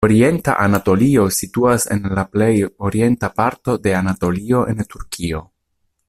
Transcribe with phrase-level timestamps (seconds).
[0.05, 2.53] Orienta Anatolio situas en la plej
[2.89, 5.43] orienta parto de Anatolio en Turkio.